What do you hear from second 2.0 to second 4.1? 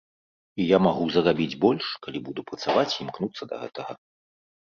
калі буду працаваць і імкнуцца да гэтага.